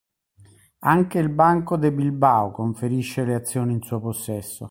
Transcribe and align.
Anche 0.79 1.19
il 1.19 1.29
Banco 1.29 1.77
de 1.77 1.91
Bilbao 1.93 2.49
conferisce 2.49 3.23
le 3.23 3.35
azioni 3.35 3.73
in 3.73 3.83
suo 3.83 3.99
possesso. 3.99 4.59